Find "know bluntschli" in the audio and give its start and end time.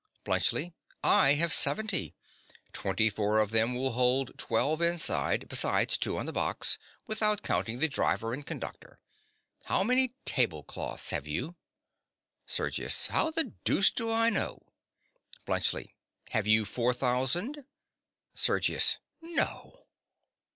14.31-15.93